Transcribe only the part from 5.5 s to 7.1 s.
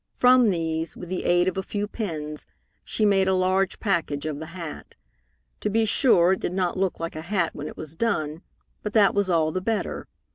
To be sure, it did not look